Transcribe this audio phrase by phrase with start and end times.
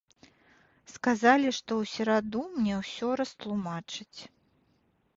[0.93, 4.19] Сказалі, што ў сераду мне ўсё растлумачаць.